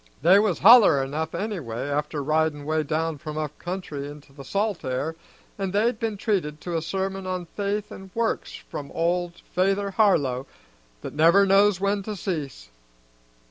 [0.23, 4.83] "They was holler enough anyway after ridin' 'way down from up country into the salt
[4.83, 5.15] air,
[5.59, 10.47] and they'd been treated to a sermon on faith an' works from old Fayther Harlow
[11.01, 12.69] that never knows when to cease.